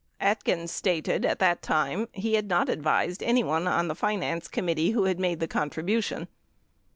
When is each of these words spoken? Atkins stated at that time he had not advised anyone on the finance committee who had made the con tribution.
Atkins 0.19 0.71
stated 0.71 1.25
at 1.27 1.37
that 1.37 1.61
time 1.61 2.07
he 2.11 2.33
had 2.33 2.47
not 2.47 2.69
advised 2.69 3.21
anyone 3.21 3.67
on 3.67 3.87
the 3.87 3.93
finance 3.93 4.47
committee 4.47 4.89
who 4.93 5.03
had 5.03 5.19
made 5.19 5.39
the 5.39 5.47
con 5.47 5.69
tribution. 5.69 6.27